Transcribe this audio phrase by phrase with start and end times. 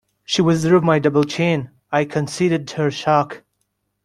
[0.23, 3.45] She withdrew my double chin; I conceded her shark.